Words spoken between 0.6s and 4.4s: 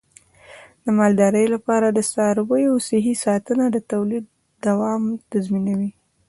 د مالدارۍ لپاره د څارویو صحي ساتنه د تولید